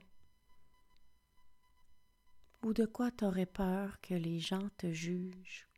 Ou 2.62 2.74
de 2.74 2.86
quoi 2.86 3.10
tu 3.10 3.26
aurais 3.26 3.48
peur 3.48 4.00
que 4.00 4.14
les 4.14 4.40
gens 4.40 4.70
te 4.78 4.94
jugent? 4.94 5.71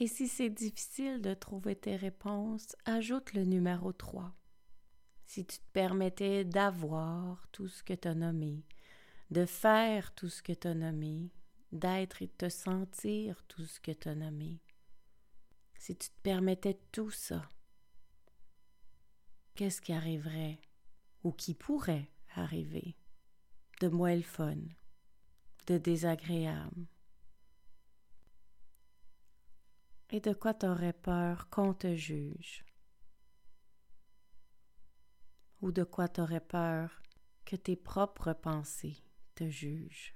Et 0.00 0.06
si 0.06 0.28
c'est 0.28 0.50
difficile 0.50 1.20
de 1.20 1.34
trouver 1.34 1.74
tes 1.74 1.96
réponses, 1.96 2.76
ajoute 2.84 3.32
le 3.32 3.44
numéro 3.44 3.92
3. 3.92 4.32
Si 5.26 5.44
tu 5.44 5.58
te 5.58 5.70
permettais 5.72 6.44
d'avoir 6.44 7.48
tout 7.48 7.66
ce 7.66 7.82
que 7.82 7.94
tu 7.94 8.06
as 8.06 8.14
nommé, 8.14 8.64
de 9.32 9.44
faire 9.44 10.14
tout 10.14 10.28
ce 10.28 10.40
que 10.40 10.52
tu 10.52 10.68
as 10.68 10.74
nommé, 10.74 11.32
d'être 11.72 12.22
et 12.22 12.28
de 12.28 12.32
te 12.32 12.48
sentir 12.48 13.42
tout 13.48 13.64
ce 13.64 13.80
que 13.80 13.90
tu 13.90 14.08
as 14.08 14.14
nommé, 14.14 14.62
si 15.74 15.96
tu 15.96 16.08
te 16.10 16.20
permettais 16.22 16.78
tout 16.92 17.10
ça, 17.10 17.48
qu'est-ce 19.56 19.80
qui 19.80 19.92
arriverait 19.92 20.60
ou 21.24 21.32
qui 21.32 21.54
pourrait 21.54 22.08
arriver 22.36 22.96
de 23.80 23.88
moins 23.88 24.14
le 24.14 24.22
fun, 24.22 24.58
de 25.66 25.76
désagréable? 25.76 26.86
Et 30.10 30.20
de 30.20 30.32
quoi 30.32 30.54
t'aurais 30.54 30.94
peur 30.94 31.50
qu'on 31.50 31.74
te 31.74 31.94
juge? 31.94 32.64
Ou 35.60 35.70
de 35.70 35.84
quoi 35.84 36.08
t'aurais 36.08 36.40
peur 36.40 37.02
que 37.44 37.56
tes 37.56 37.76
propres 37.76 38.32
pensées 38.32 38.96
te 39.34 39.48
jugent? 39.50 40.14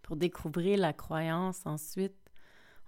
Pour 0.00 0.16
découvrir 0.16 0.78
la 0.78 0.94
croyance 0.94 1.66
ensuite, 1.66 2.30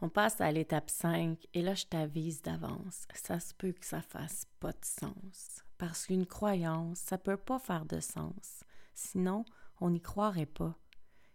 on 0.00 0.08
passe 0.08 0.40
à 0.40 0.50
l'étape 0.50 0.88
5 0.88 1.46
et 1.52 1.60
là 1.60 1.74
je 1.74 1.84
t'avise 1.84 2.40
d'avance, 2.40 3.06
ça 3.12 3.40
se 3.40 3.52
peut 3.52 3.72
que 3.72 3.84
ça 3.84 4.00
fasse 4.00 4.46
pas 4.60 4.72
de 4.72 4.84
sens. 4.84 5.62
Parce 5.76 6.06
qu'une 6.06 6.26
croyance, 6.26 6.98
ça 7.00 7.18
peut 7.18 7.36
pas 7.36 7.58
faire 7.58 7.84
de 7.84 8.00
sens. 8.00 8.64
Sinon, 8.94 9.44
on 9.80 9.90
n'y 9.90 10.00
croirait 10.00 10.46
pas. 10.46 10.78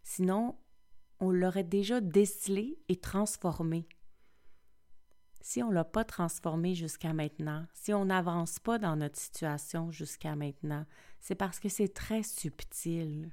Sinon, 0.04 0.58
on 1.24 1.32
l'aurait 1.32 1.64
déjà 1.64 2.02
décelé 2.02 2.78
et 2.90 2.98
transformé. 2.98 3.88
Si 5.40 5.64
on 5.64 5.70
ne 5.70 5.74
l'a 5.74 5.86
pas 5.86 6.04
transformé 6.04 6.76
jusqu'à 6.76 7.14
maintenant, 7.14 7.66
si 7.74 7.94
on 7.94 8.06
n'avance 8.06 8.60
pas 8.60 8.78
dans 8.78 8.98
notre 8.98 9.18
situation 9.18 9.90
jusqu'à 9.92 10.36
maintenant, 10.36 10.86
c'est 11.22 11.36
parce 11.36 11.62
que 11.62 11.70
c'est 11.70 11.94
très 11.94 12.24
subtil. 12.24 13.32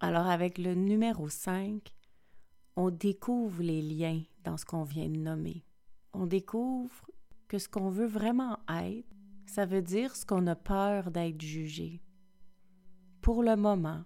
Alors 0.00 0.28
avec 0.28 0.56
le 0.56 0.74
numéro 0.74 1.28
5, 1.28 1.94
on 2.76 2.90
découvre 2.90 3.62
les 3.62 3.82
liens 3.82 4.22
dans 4.42 4.56
ce 4.56 4.64
qu'on 4.64 4.84
vient 4.84 5.10
de 5.10 5.18
nommer. 5.18 5.66
On 6.14 6.26
découvre 6.26 7.10
que 7.48 7.58
ce 7.58 7.68
qu'on 7.68 7.90
veut 7.90 8.06
vraiment 8.06 8.58
être, 8.70 9.14
ça 9.44 9.66
veut 9.66 9.82
dire 9.82 10.16
ce 10.16 10.24
qu'on 10.24 10.46
a 10.46 10.56
peur 10.56 11.10
d'être 11.10 11.42
jugé. 11.42 12.00
Pour 13.20 13.42
le 13.42 13.56
moment, 13.56 14.04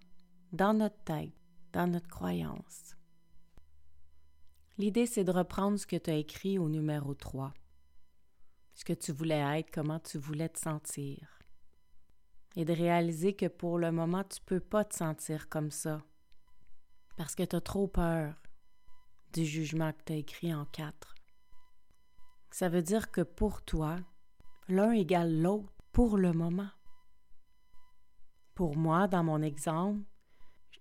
dans 0.52 0.74
notre 0.74 1.02
tête, 1.04 1.32
dans 1.74 1.88
notre 1.88 2.08
croyance. 2.08 2.96
L'idée, 4.78 5.06
c'est 5.06 5.24
de 5.24 5.32
reprendre 5.32 5.76
ce 5.76 5.86
que 5.86 5.96
tu 5.96 6.10
as 6.10 6.14
écrit 6.14 6.58
au 6.58 6.68
numéro 6.68 7.14
3. 7.14 7.52
Ce 8.74 8.84
que 8.84 8.92
tu 8.92 9.12
voulais 9.12 9.58
être, 9.58 9.70
comment 9.72 9.98
tu 9.98 10.18
voulais 10.18 10.48
te 10.48 10.58
sentir. 10.58 11.28
Et 12.56 12.64
de 12.64 12.72
réaliser 12.72 13.34
que 13.34 13.46
pour 13.46 13.78
le 13.78 13.90
moment, 13.90 14.22
tu 14.22 14.40
ne 14.40 14.46
peux 14.46 14.60
pas 14.60 14.84
te 14.84 14.94
sentir 14.94 15.48
comme 15.48 15.72
ça. 15.72 16.02
Parce 17.16 17.34
que 17.34 17.42
tu 17.42 17.56
as 17.56 17.60
trop 17.60 17.88
peur 17.88 18.34
du 19.32 19.44
jugement 19.44 19.92
que 19.92 20.02
tu 20.06 20.12
as 20.12 20.16
écrit 20.16 20.54
en 20.54 20.66
quatre. 20.66 21.14
Ça 22.52 22.68
veut 22.68 22.82
dire 22.82 23.10
que 23.10 23.20
pour 23.20 23.62
toi, 23.62 23.96
l'un 24.68 24.92
égale 24.92 25.40
l'autre 25.40 25.72
pour 25.92 26.18
le 26.18 26.32
moment. 26.32 26.70
Pour 28.54 28.76
moi, 28.76 29.08
dans 29.08 29.24
mon 29.24 29.42
exemple, 29.42 30.04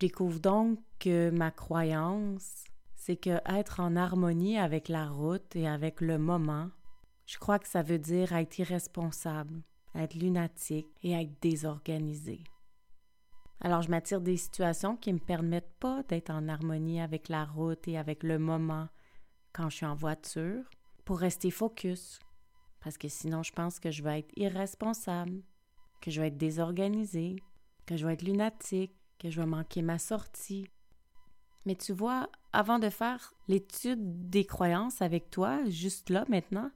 découvre 0.03 0.39
donc 0.39 0.79
que 0.99 1.29
ma 1.29 1.49
croyance, 1.49 2.65
c'est 2.93 3.15
que 3.15 3.39
être 3.45 3.79
en 3.79 3.95
harmonie 3.95 4.57
avec 4.57 4.89
la 4.89 5.07
route 5.07 5.55
et 5.55 5.65
avec 5.65 6.01
le 6.01 6.17
moment, 6.17 6.69
je 7.25 7.37
crois 7.37 7.57
que 7.57 7.69
ça 7.69 7.83
veut 7.83 7.99
dire 7.99 8.33
être 8.33 8.59
irresponsable, 8.59 9.63
être 9.95 10.15
lunatique 10.15 10.89
et 11.03 11.13
être 11.13 11.31
désorganisé. 11.41 12.43
Alors 13.61 13.81
je 13.81 13.89
m'attire 13.89 14.19
des 14.19 14.35
situations 14.35 14.97
qui 14.97 15.13
ne 15.13 15.19
me 15.19 15.25
permettent 15.25 15.73
pas 15.79 16.03
d'être 16.03 16.31
en 16.31 16.49
harmonie 16.49 16.99
avec 16.99 17.29
la 17.29 17.45
route 17.45 17.87
et 17.87 17.97
avec 17.97 18.23
le 18.23 18.39
moment 18.39 18.89
quand 19.53 19.69
je 19.69 19.77
suis 19.77 19.85
en 19.85 19.95
voiture 19.95 20.65
pour 21.05 21.19
rester 21.19 21.49
focus. 21.49 22.19
Parce 22.81 22.97
que 22.97 23.07
sinon, 23.07 23.41
je 23.41 23.53
pense 23.53 23.79
que 23.79 23.89
je 23.89 24.03
vais 24.03 24.19
être 24.19 24.33
irresponsable, 24.35 25.43
que 26.01 26.11
je 26.11 26.19
vais 26.19 26.27
être 26.27 26.37
désorganisé, 26.37 27.37
que 27.85 27.95
je 27.95 28.05
vais 28.05 28.15
être 28.15 28.23
lunatique, 28.23 28.97
que 29.19 29.29
je 29.29 29.41
vais 29.41 29.47
manquer 29.47 29.81
ma 29.81 29.99
sortie. 29.99 30.67
Mais 31.65 31.75
tu 31.75 31.93
vois, 31.93 32.29
avant 32.51 32.79
de 32.79 32.89
faire 32.89 33.33
l'étude 33.47 34.29
des 34.29 34.45
croyances 34.45 35.01
avec 35.01 35.29
toi, 35.29 35.63
juste 35.69 36.09
là 36.09 36.25
maintenant, 36.27 36.71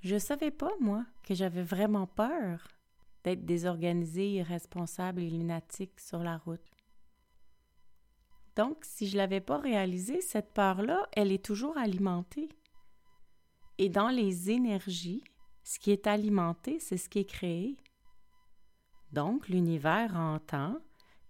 je 0.00 0.18
savais 0.18 0.50
pas, 0.50 0.72
moi, 0.80 1.04
que 1.22 1.34
j'avais 1.34 1.62
vraiment 1.62 2.06
peur 2.06 2.66
d'être 3.24 3.44
désorganisée, 3.44 4.32
irresponsable 4.32 5.22
et 5.22 5.30
lunatique 5.30 6.00
sur 6.00 6.18
la 6.22 6.38
route. 6.38 6.60
Donc, 8.56 8.78
si 8.82 9.06
je 9.06 9.16
l'avais 9.16 9.40
pas 9.40 9.58
réalisé, 9.58 10.20
cette 10.20 10.52
peur-là, 10.52 11.06
elle 11.12 11.32
est 11.32 11.44
toujours 11.44 11.78
alimentée. 11.78 12.48
Et 13.78 13.88
dans 13.88 14.08
les 14.08 14.50
énergies, 14.50 15.22
ce 15.64 15.78
qui 15.78 15.90
est 15.90 16.06
alimenté, 16.06 16.78
c'est 16.80 16.98
ce 16.98 17.08
qui 17.08 17.20
est 17.20 17.28
créé. 17.28 17.76
Donc, 19.12 19.48
l'univers 19.48 20.16
entend 20.16 20.78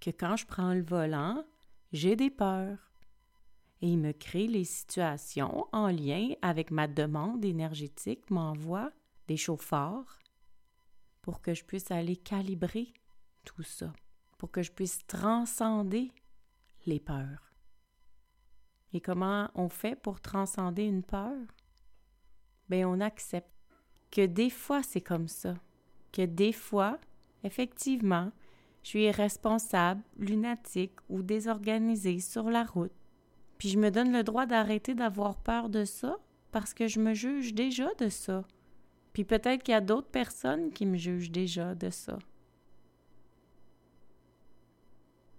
que 0.03 0.11
quand 0.11 0.37
je 0.37 0.47
prends 0.47 0.75
le 0.75 0.83
volant, 0.83 1.45
j'ai 1.93 2.17
des 2.17 2.29
peurs. 2.29 2.91
Et 3.81 3.89
il 3.89 3.99
me 3.99 4.13
crée 4.13 4.49
les 4.49 4.65
situations 4.65 5.69
en 5.71 5.87
lien 5.87 6.31
avec 6.43 6.73
ma 6.73 6.89
demande 6.89 7.45
énergétique, 7.45 8.29
m'envoie 8.29 8.91
des 9.29 9.37
chauffards 9.37 10.19
pour 11.21 11.41
que 11.41 11.55
je 11.55 11.65
puisse 11.65 11.93
aller 11.93 12.17
calibrer 12.17 12.93
tout 13.45 13.63
ça, 13.63 13.93
pour 14.39 14.51
que 14.51 14.63
je 14.63 14.73
puisse 14.73 15.07
transcender 15.07 16.11
les 16.85 16.99
peurs. 16.99 17.53
Et 18.93 19.01
comment 19.01 19.51
on 19.55 19.69
fait 19.69 19.95
pour 19.95 20.21
transcender 20.21 20.83
une 20.83 21.05
peur? 21.05 21.47
Bien, 22.69 22.89
on 22.89 23.01
accepte 23.01 23.55
que 24.11 24.27
des 24.27 24.51
fois 24.51 24.83
c'est 24.83 25.01
comme 25.01 25.29
ça, 25.29 25.55
que 26.11 26.23
des 26.23 26.53
fois, 26.53 26.99
effectivement, 27.45 28.33
je 28.83 28.89
suis 28.89 29.05
irresponsable, 29.05 30.03
lunatique 30.19 30.97
ou 31.09 31.23
désorganisée 31.23 32.21
sur 32.21 32.51
la 32.51 32.65
route. 32.65 32.93
Puis 33.59 33.69
je 33.69 33.79
me 33.79 33.91
donne 33.91 34.13
le 34.13 34.25
droit 34.25 34.47
d'arrêter 34.47 34.95
d'avoir 34.95 35.37
peur 35.37 35.69
de 35.69 35.85
ça 35.85 36.19
parce 36.51 36.75
que 36.75 36.89
je 36.89 37.01
me 37.01 37.15
juge 37.15 37.55
déjà 37.55 37.95
de 37.95 38.09
ça. 38.09 38.45
Puis 39.13 39.25
peut-être 39.25 39.63
qu'il 39.63 39.73
y 39.73 39.77
a 39.77 39.81
d'autres 39.81 40.11
personnes 40.11 40.73
qui 40.73 40.87
me 40.87 40.97
jugent 40.97 41.31
déjà 41.31 41.75
de 41.75 41.91
ça. 41.91 42.19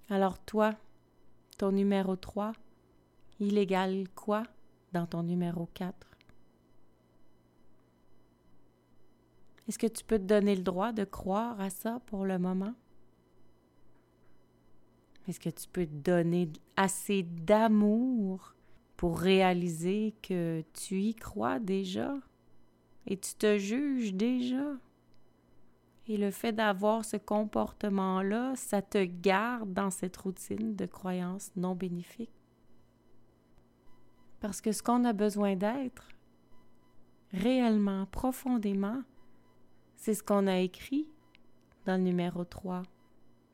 Alors 0.10 0.40
toi, 0.40 0.76
ton 1.58 1.72
numéro 1.72 2.16
3, 2.16 2.54
il 3.40 3.58
égale 3.58 4.06
quoi 4.16 4.44
dans 4.92 5.06
ton 5.06 5.24
numéro 5.24 5.68
4? 5.74 5.96
Est-ce 9.68 9.80
que 9.80 9.88
tu 9.88 10.04
peux 10.04 10.20
te 10.20 10.24
donner 10.24 10.56
le 10.56 10.64
droit 10.64 10.92
de 10.92 11.04
croire 11.04 11.60
à 11.60 11.70
ça 11.70 12.00
pour 12.06 12.26
le 12.26 12.38
moment? 12.38 12.74
Est-ce 15.28 15.40
que 15.40 15.50
tu 15.50 15.68
peux 15.70 15.86
te 15.86 15.92
donner 15.92 16.50
assez 16.76 17.24
d'amour 17.24 18.56
pour 18.98 19.20
réaliser 19.20 20.14
que 20.22 20.64
tu 20.74 21.02
y 21.02 21.16
crois 21.16 21.60
déjà? 21.60 22.16
Et 23.08 23.18
tu 23.18 23.34
te 23.36 23.58
juges 23.58 24.14
déjà? 24.14 24.78
Et 26.08 26.18
le 26.18 26.32
fait 26.32 26.52
d'avoir 26.52 27.06
ce 27.06 27.16
comportement-là, 27.16 28.54
ça 28.56 28.82
te 28.82 29.04
garde 29.04 29.74
dans 29.74 29.90
cette 29.90 30.18
routine 30.18 30.76
de 30.76 30.86
croyances 30.86 31.52
non 31.56 31.76
bénéfiques. 31.76 32.30
Parce 34.42 34.60
que 34.60 34.74
ce 34.74 34.84
qu'on 34.84 35.06
a 35.06 35.14
besoin 35.14 35.56
d'être, 35.56 36.10
réellement, 37.32 38.06
profondément, 38.08 39.02
c'est 39.96 40.14
ce 40.14 40.24
qu'on 40.24 40.48
a 40.48 40.58
écrit 40.58 41.10
dans 41.86 41.96
le 41.96 42.04
numéro 42.04 42.44
3. 42.44 42.84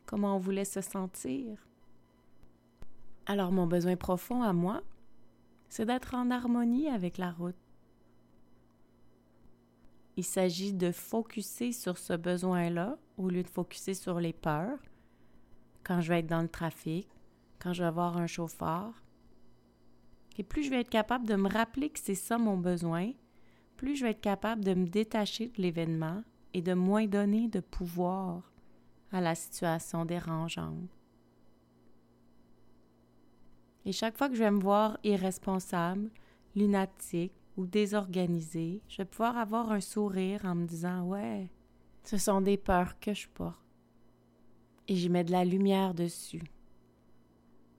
Comment 0.10 0.38
on 0.38 0.40
voulait 0.40 0.66
se 0.66 0.82
sentir? 0.82 1.56
Alors 3.28 3.52
mon 3.52 3.68
besoin 3.68 3.96
profond 3.96 4.42
à 4.42 4.54
moi, 4.54 4.82
c'est 5.70 5.86
d'être 5.86 6.16
en 6.16 6.32
harmonie 6.32 6.90
avec 6.90 7.20
la 7.20 7.30
route. 7.30 7.54
Il 10.18 10.24
s'agit 10.24 10.74
de 10.74 10.92
focuser 10.92 11.74
sur 11.74 12.00
ce 12.00 12.14
besoin-là 12.14 12.98
au 13.18 13.30
lieu 13.30 13.44
de 13.44 13.50
focuser 13.50 13.94
sur 13.94 14.20
les 14.20 14.34
peurs. 14.34 14.80
Quand 15.84 16.02
je 16.02 16.10
vais 16.10 16.22
être 16.22 16.26
dans 16.26 16.42
le 16.42 16.50
trafic, 16.50 17.08
quand 17.60 17.74
je 17.74 17.84
vais 17.84 17.88
avoir 17.88 18.18
un 18.18 18.26
chauffeur. 18.26 18.92
Et 20.40 20.44
plus 20.44 20.64
je 20.64 20.72
vais 20.72 20.82
être 20.82 20.90
capable 20.90 21.28
de 21.28 21.36
me 21.36 21.50
rappeler 21.50 21.92
que 21.92 22.00
c'est 22.00 22.16
ça 22.16 22.40
mon 22.40 22.58
besoin, 22.58 23.12
plus 23.78 23.96
je 23.96 24.06
vais 24.06 24.12
être 24.12 24.22
capable 24.22 24.66
de 24.66 24.74
me 24.74 24.88
détacher 24.88 25.50
de 25.50 25.62
l'événement 25.62 26.24
et 26.56 26.64
de 26.64 26.74
moins 26.74 27.06
donner 27.06 27.48
de 27.48 27.60
pouvoir 27.60 28.50
à 29.12 29.22
la 29.22 29.36
situation 29.36 30.06
dérangeante. 30.06 30.90
Et 33.86 33.92
chaque 33.92 34.18
fois 34.18 34.30
que 34.30 34.36
je 34.36 34.44
vais 34.44 34.52
me 34.52 34.60
voir 34.60 35.00
irresponsable, 35.04 36.12
lunatique 36.56 37.34
ou 37.58 37.66
désorganisée, 37.66 38.82
je 38.88 38.98
vais 38.98 39.06
pouvoir 39.06 39.38
avoir 39.38 39.72
un 39.72 39.82
sourire 39.82 40.46
en 40.46 40.56
me 40.56 40.66
disant 40.66 41.04
Ouais, 41.04 41.50
ce 42.04 42.18
sont 42.18 42.42
des 42.42 42.58
peurs 42.58 43.00
que 43.00 43.14
je 43.14 43.28
porte. 43.30 43.58
Et 44.88 44.96
j'y 44.96 45.10
mets 45.10 45.24
de 45.24 45.32
la 45.32 45.46
lumière 45.46 45.94
dessus. 45.94 46.44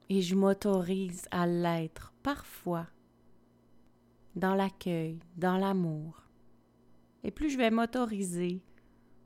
Et 0.09 0.23
je 0.23 0.35
m'autorise 0.35 1.27
à 1.31 1.47
l'être 1.47 2.13
parfois 2.23 2.87
dans 4.37 4.55
l'accueil, 4.55 5.19
dans 5.37 5.57
l'amour, 5.57 6.23
et 7.23 7.31
plus 7.31 7.51
je 7.51 7.59
vais 7.59 7.71
m'autoriser 7.71 8.63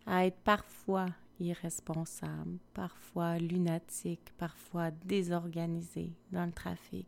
à 0.06 0.26
être 0.26 0.40
parfois 0.40 1.06
irresponsable, 1.40 2.58
parfois 2.72 3.38
lunatique, 3.38 4.32
parfois 4.38 4.90
désorganisé 4.90 6.12
dans 6.32 6.46
le 6.46 6.52
trafic, 6.52 7.06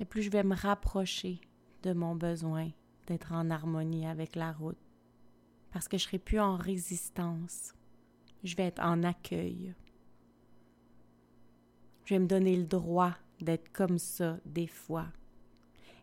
et 0.00 0.04
plus 0.04 0.22
je 0.22 0.30
vais 0.30 0.42
me 0.42 0.56
rapprocher 0.56 1.40
de 1.82 1.92
mon 1.92 2.14
besoin 2.14 2.70
d'être 3.06 3.32
en 3.32 3.50
harmonie 3.50 4.06
avec 4.06 4.36
la 4.36 4.52
route, 4.52 4.78
parce 5.70 5.88
que 5.88 5.98
je 5.98 6.04
serai 6.04 6.18
plus 6.18 6.40
en 6.40 6.56
résistance, 6.56 7.74
je 8.44 8.56
vais 8.56 8.64
être 8.64 8.82
en 8.82 9.02
accueil. 9.02 9.74
Je 12.04 12.14
vais 12.14 12.20
me 12.20 12.26
donner 12.26 12.56
le 12.56 12.64
droit 12.64 13.14
d'être 13.40 13.72
comme 13.72 13.98
ça 13.98 14.38
des 14.44 14.66
fois. 14.66 15.06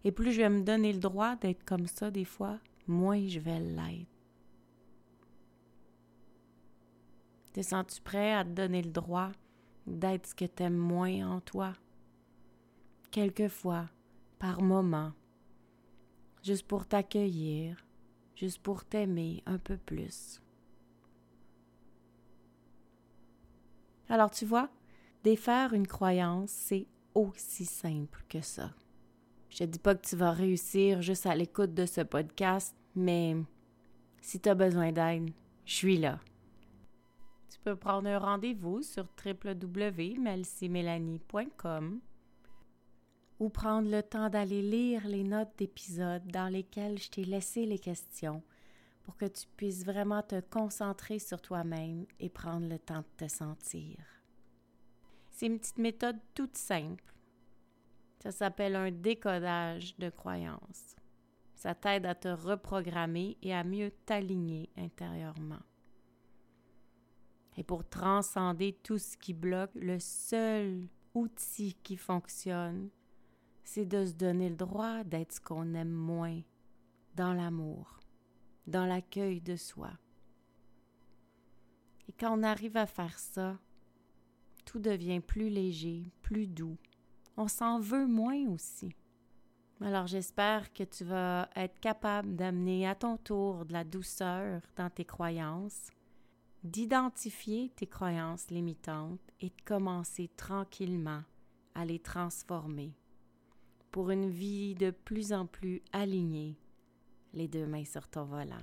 Et 0.03 0.11
plus 0.11 0.31
je 0.31 0.41
vais 0.41 0.49
me 0.49 0.63
donner 0.63 0.93
le 0.93 0.99
droit 0.99 1.35
d'être 1.35 1.63
comme 1.65 1.87
ça 1.87 2.09
des 2.09 2.25
fois, 2.25 2.57
moins 2.87 3.27
je 3.27 3.39
vais 3.39 3.59
l'être. 3.59 4.18
Te 7.53 7.61
sens-tu 7.61 8.01
prêt 8.01 8.33
à 8.33 8.43
te 8.43 8.49
donner 8.49 8.81
le 8.81 8.91
droit 8.91 9.31
d'être 9.87 10.27
ce 10.27 10.35
que 10.35 10.45
t'aimes 10.45 10.77
moins 10.77 11.27
en 11.27 11.41
toi? 11.41 11.73
Quelquefois, 13.11 13.85
par 14.37 14.61
moment, 14.61 15.13
juste 16.43 16.67
pour 16.67 16.85
t'accueillir, 16.85 17.83
juste 18.35 18.59
pour 18.59 18.85
t'aimer 18.85 19.41
un 19.45 19.57
peu 19.57 19.77
plus. 19.77 20.41
Alors 24.09 24.29
tu 24.31 24.45
vois, 24.45 24.69
défaire 25.23 25.73
une 25.73 25.87
croyance, 25.87 26.51
c'est 26.51 26.87
aussi 27.13 27.65
simple 27.65 28.23
que 28.29 28.41
ça. 28.41 28.71
Je 29.49 29.57
te 29.57 29.63
dis 29.63 29.79
pas 29.79 29.95
que 29.95 30.07
tu 30.07 30.15
vas 30.15 30.31
réussir 30.31 31.01
juste 31.01 31.25
à 31.25 31.35
l'écoute 31.35 31.73
de 31.73 31.85
ce 31.85 32.01
podcast, 32.01 32.75
mais 32.95 33.35
si 34.21 34.39
tu 34.39 34.49
as 34.49 34.55
besoin 34.55 34.91
d'aide, 34.91 35.31
je 35.65 35.73
suis 35.73 35.97
là. 35.97 36.19
Tu 37.59 37.65
peux 37.65 37.75
prendre 37.75 38.07
un 38.07 38.17
rendez-vous 38.17 38.81
sur 38.81 39.05
www.melcimélanie.com 39.25 41.99
ou 43.39 43.49
prendre 43.49 43.91
le 43.91 44.01
temps 44.01 44.29
d'aller 44.29 44.61
lire 44.61 45.05
les 45.05 45.25
notes 45.25 45.51
d'épisodes 45.57 46.25
dans 46.27 46.47
lesquelles 46.47 46.97
je 46.97 47.09
t'ai 47.09 47.25
laissé 47.25 47.65
les 47.65 47.79
questions 47.79 48.41
pour 49.03 49.17
que 49.17 49.25
tu 49.25 49.45
puisses 49.57 49.83
vraiment 49.83 50.23
te 50.23 50.39
concentrer 50.39 51.19
sur 51.19 51.41
toi-même 51.41 52.05
et 52.21 52.29
prendre 52.29 52.69
le 52.69 52.79
temps 52.79 53.01
de 53.01 53.25
te 53.25 53.29
sentir. 53.29 53.97
C'est 55.29 55.47
une 55.47 55.59
petite 55.59 55.79
méthode 55.79 56.19
toute 56.33 56.55
simple 56.55 57.03
ça 58.19 58.31
s'appelle 58.31 58.75
un 58.75 58.91
décodage 58.91 59.97
de 59.97 60.09
croyances. 60.09 60.95
Ça 61.55 61.73
t'aide 61.73 62.05
à 62.05 62.15
te 62.15 62.27
reprogrammer 62.27 63.37
et 63.41 63.53
à 63.53 63.63
mieux 63.63 63.91
t'aligner 64.05 64.69
intérieurement. 64.77 65.59
Et 67.59 67.63
pour 67.63 67.83
transcender 67.83 68.71
tout 68.71 68.97
ce 68.97 69.17
qui 69.17 69.33
bloque, 69.33 69.75
le 69.75 69.99
seul 69.99 70.87
outil 71.13 71.75
qui 71.83 71.97
fonctionne, 71.97 72.89
c'est 73.65 73.85
de 73.85 74.05
se 74.05 74.13
donner 74.13 74.47
le 74.47 74.55
droit 74.55 75.03
d'être 75.03 75.33
ce 75.33 75.41
qu'on 75.41 75.73
aime 75.73 75.91
moins 75.91 76.39
dans 77.15 77.33
l'amour, 77.33 77.99
dans 78.65 78.85
l'accueil 78.85 79.41
de 79.41 79.57
soi. 79.57 79.91
Et 82.07 82.13
quand 82.13 82.39
on 82.39 82.43
arrive 82.43 82.77
à 82.77 82.85
faire 82.85 83.19
ça, 83.19 83.59
tout 84.63 84.79
devient 84.79 85.19
plus 85.19 85.49
léger, 85.49 86.13
plus 86.21 86.47
doux, 86.47 86.77
on 87.35 87.49
s'en 87.49 87.81
veut 87.81 88.07
moins 88.07 88.47
aussi. 88.47 88.95
Alors 89.81 90.07
j'espère 90.07 90.71
que 90.71 90.83
tu 90.83 91.03
vas 91.03 91.49
être 91.57 91.81
capable 91.81 92.37
d'amener 92.37 92.87
à 92.87 92.95
ton 92.95 93.17
tour 93.17 93.65
de 93.65 93.73
la 93.73 93.83
douceur 93.83 94.61
dans 94.77 94.89
tes 94.89 95.05
croyances 95.05 95.89
d'identifier 96.63 97.71
tes 97.75 97.87
croyances 97.87 98.49
limitantes 98.49 99.19
et 99.39 99.47
de 99.47 99.61
commencer 99.65 100.29
tranquillement 100.35 101.21
à 101.75 101.85
les 101.85 101.99
transformer 101.99 102.93
pour 103.91 104.11
une 104.11 104.29
vie 104.29 104.75
de 104.75 104.91
plus 104.91 105.33
en 105.33 105.45
plus 105.45 105.81
alignée, 105.93 106.55
les 107.33 107.47
deux 107.47 107.65
mains 107.65 107.85
sur 107.85 108.07
ton 108.07 108.25
volant. 108.25 108.55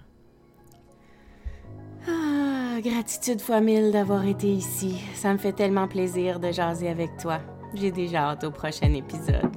Ah, 2.09 2.81
gratitude 2.81 3.41
fois 3.41 3.61
mille 3.61 3.91
d'avoir 3.91 4.25
été 4.25 4.53
ici. 4.53 5.01
Ça 5.15 5.33
me 5.33 5.39
fait 5.39 5.53
tellement 5.53 5.89
plaisir 5.89 6.39
de 6.39 6.53
jaser 6.53 6.89
avec 6.89 7.17
toi. 7.17 7.41
J'ai 7.75 7.91
déjà 7.91 8.31
hâte 8.31 8.45
au 8.45 8.51
prochain 8.51 8.93
épisode. 8.93 9.57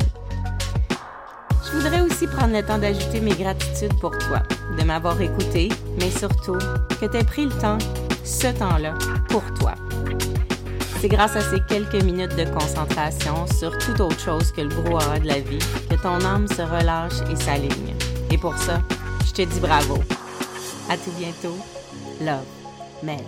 Je 1.65 1.71
voudrais 1.77 2.01
aussi 2.01 2.27
prendre 2.27 2.53
le 2.53 2.63
temps 2.63 2.77
d'ajouter 2.77 3.21
mes 3.21 3.33
gratitudes 3.33 3.97
pour 3.99 4.15
toi, 4.17 4.43
de 4.77 4.83
m'avoir 4.83 5.19
écouté, 5.19 5.69
mais 5.99 6.11
surtout 6.11 6.59
que 6.99 7.05
tu 7.05 7.17
aies 7.17 7.23
pris 7.23 7.45
le 7.45 7.57
temps, 7.57 7.79
ce 8.23 8.47
temps-là, 8.47 8.93
pour 9.29 9.43
toi. 9.55 9.73
C'est 11.03 11.09
grâce 11.09 11.35
à 11.35 11.41
ces 11.41 11.59
quelques 11.59 12.01
minutes 12.01 12.33
de 12.37 12.45
concentration 12.45 13.45
sur 13.59 13.77
toute 13.77 13.99
autre 13.99 14.21
chose 14.21 14.53
que 14.53 14.61
le 14.61 14.69
brouhaha 14.69 15.19
de 15.19 15.27
la 15.27 15.41
vie 15.41 15.59
que 15.89 16.01
ton 16.01 16.23
âme 16.23 16.47
se 16.47 16.61
relâche 16.61 17.19
et 17.29 17.35
s'aligne. 17.35 17.93
Et 18.31 18.37
pour 18.37 18.57
ça, 18.57 18.81
je 19.25 19.33
te 19.33 19.41
dis 19.41 19.59
bravo. 19.59 19.95
À 20.89 20.95
tout 20.95 21.11
bientôt. 21.17 21.57
Love, 22.21 22.45
Mel. 23.03 23.19